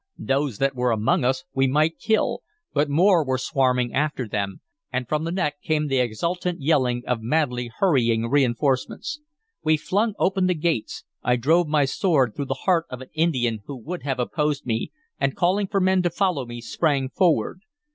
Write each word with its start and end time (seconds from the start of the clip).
Those 0.17 0.57
that 0.57 0.73
were 0.75 0.89
amongst 0.89 1.25
us 1.25 1.43
we 1.53 1.67
might 1.67 1.99
kill, 1.99 2.41
but 2.73 2.89
more 2.89 3.23
were 3.23 3.37
swarming 3.37 3.93
after 3.93 4.27
them, 4.27 4.59
and 4.91 5.07
from 5.07 5.25
the 5.25 5.31
neck 5.31 5.61
came 5.61 5.85
the 5.85 5.99
exultant 5.99 6.59
yelling 6.59 7.03
of 7.05 7.21
madly 7.21 7.69
hurrying 7.77 8.27
reinforcements. 8.27 9.19
We 9.63 9.77
flung 9.77 10.15
open 10.17 10.47
the 10.47 10.55
gates. 10.55 11.03
I 11.21 11.35
drove 11.35 11.67
my 11.67 11.85
sword 11.85 12.33
through 12.35 12.45
the 12.45 12.61
heart 12.65 12.87
of 12.89 13.01
an 13.01 13.09
Indian 13.13 13.59
who 13.67 13.75
would 13.77 14.01
have 14.01 14.17
opposed 14.17 14.65
me, 14.65 14.91
and, 15.19 15.35
calling 15.35 15.67
for 15.67 15.79
men 15.79 16.01
to 16.01 16.09
follow 16.09 16.47
me, 16.47 16.61
sprang 16.61 17.07
forward. 17.07 17.61